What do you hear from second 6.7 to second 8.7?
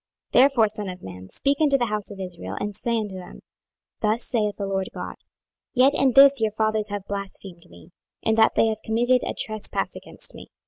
have blasphemed me, in that they